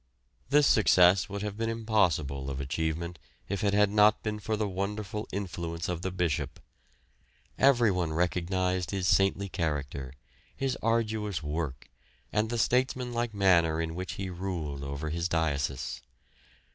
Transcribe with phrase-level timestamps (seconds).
[0.49, 4.67] This success would have been impossible of achievement if it had not been for the
[4.67, 6.59] wonderful influence of the Bishop.
[7.59, 10.11] Everyone recognised his saintly character,
[10.55, 11.87] his arduous work,
[12.33, 16.01] and the statesmanlike manner in which he ruled over his diocese.